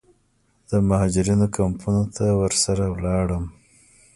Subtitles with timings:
[0.69, 3.45] د مهاجرینو کمپونو ته ورسره ولاړم.